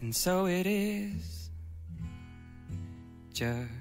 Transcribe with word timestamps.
And 0.00 0.14
so 0.14 0.46
it 0.46 0.66
is, 0.66 1.50
just 3.32 3.72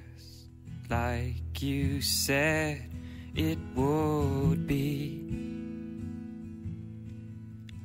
like 0.90 1.62
you 1.62 2.02
said 2.02 2.90
it 3.36 3.60
would 3.76 4.66
be. 4.66 5.24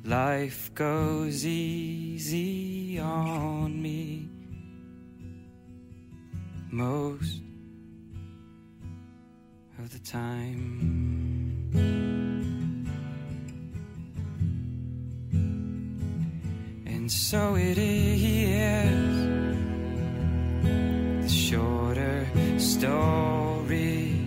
Life 0.03 0.73
goes 0.73 1.45
easy 1.45 2.99
on 2.99 3.81
me 3.81 4.27
most 6.71 7.41
of 9.77 9.93
the 9.93 9.99
time. 9.99 12.02
And 17.03 17.11
so 17.11 17.55
it 17.55 17.77
is 17.77 19.27
the 20.63 21.27
shorter 21.27 22.25
story. 22.57 24.25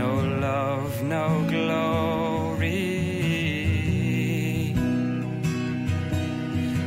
No 0.00 0.14
love, 0.40 1.02
no 1.02 1.44
glory. 1.50 2.76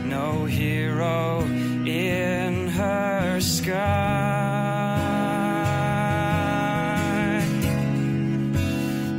No 0.06 0.46
hero 0.46 1.42
in 1.86 2.70
her 2.70 3.42
sky. 3.42 3.76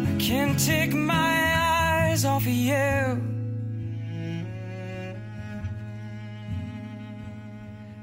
I 0.08 0.16
can't 0.18 0.58
take 0.58 0.94
my 0.94 1.19
eyes 2.20 2.26
off 2.26 2.42
of 2.42 2.52
you. 2.52 2.74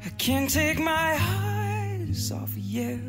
I 0.05 0.09
can't 0.17 0.49
take 0.49 0.79
my 0.79 1.17
eyes 1.19 2.31
off 2.31 2.49
of 2.49 2.57
you. 2.57 2.99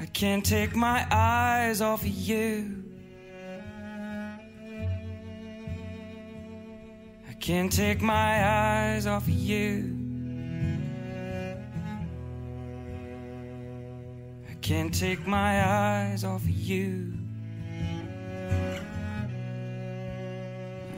I 0.00 0.06
can't 0.06 0.44
take 0.44 0.74
my 0.74 1.06
eyes 1.12 1.80
off 1.80 2.02
of 2.02 2.08
you. 2.08 2.82
I 7.28 7.32
can't 7.38 7.72
take 7.72 8.02
my 8.02 8.44
eyes 8.44 9.06
off 9.06 9.28
of 9.28 9.28
you. 9.28 9.99
Can't 14.70 14.94
take 14.94 15.26
my 15.26 15.66
eyes 15.66 16.22
off 16.22 16.44
of 16.44 16.48
you. 16.48 17.12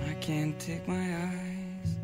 I 0.07 0.13
can't 0.21 0.59
take 0.59 0.87
my 0.87 0.95
eyes. 0.95 1.97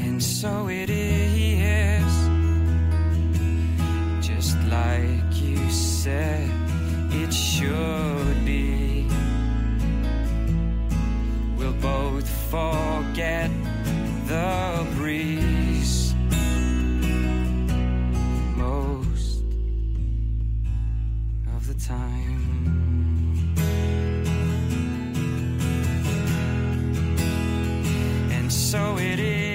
And 0.00 0.22
so 0.22 0.68
it 0.68 0.88
is, 0.88 1.15
So 28.48 28.96
it 28.98 29.18
is. 29.18 29.45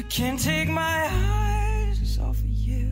I 0.00 0.02
can't 0.04 0.40
take 0.40 0.70
my 0.70 1.08
eyes 1.12 2.18
off 2.18 2.38
of 2.38 2.46
you. 2.46 2.90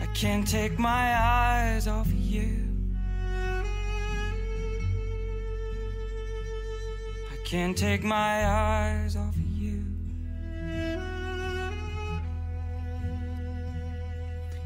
I 0.00 0.06
can't 0.14 0.48
take 0.48 0.78
my 0.78 1.14
eyes 1.14 1.86
off 1.86 2.06
of 2.06 2.14
you. 2.14 2.64
I 7.30 7.36
can't 7.44 7.76
take 7.76 8.02
my 8.02 8.48
eyes 8.48 9.14
off 9.14 9.36
of 9.36 9.46
you. 9.58 9.84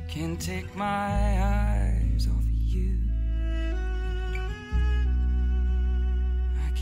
Can't 0.07 0.41
take 0.41 0.77
my 0.77 1.43
eyes 1.43 2.29
off 2.29 2.39
of 2.39 2.47
you. 2.63 3.04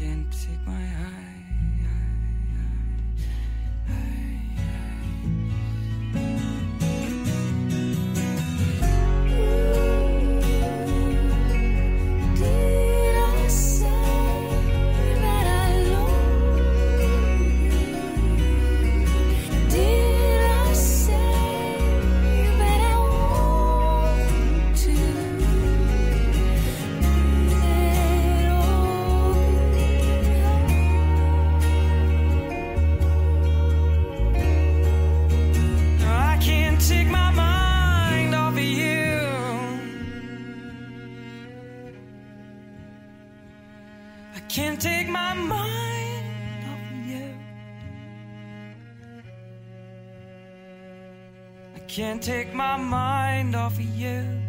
Can't 0.03 0.27
take 0.33 0.67
my 0.67 0.73
eye. 0.73 1.32
I 44.35 44.41
can't 44.49 44.81
take 44.81 45.09
my 45.09 45.35
mind 45.35 46.65
off 46.65 46.81
of 46.91 47.07
you. 47.07 47.35
I 51.75 51.79
can't 51.81 52.23
take 52.23 52.55
my 52.55 52.77
mind 52.77 53.55
off 53.55 53.79
of 53.79 53.85
you. 53.85 54.43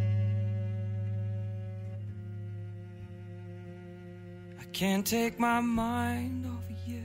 I 4.59 4.63
can't 4.71 5.05
take 5.05 5.37
my 5.37 5.59
mind 5.59 6.45
off 6.45 6.69
of 6.69 6.87
you. 6.87 7.03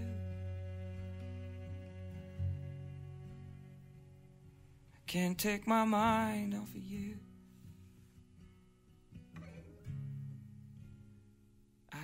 I 4.94 5.00
can't 5.06 5.37
take 5.37 5.67
my 5.67 5.85
mind 5.85 6.55
off 6.55 6.69
of 6.69 6.76
you. 6.76 7.17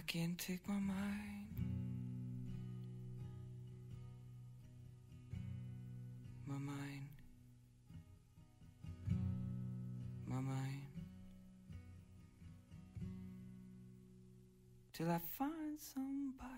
Can't 0.07 0.39
take 0.39 0.69
my 0.69 0.75
mind. 0.75 1.49
My 6.47 6.59
mind. 6.59 7.09
My 10.27 10.41
mind. 10.41 10.83
Till 14.93 15.11
I 15.11 15.21
find 15.39 15.79
somebody. 15.79 16.54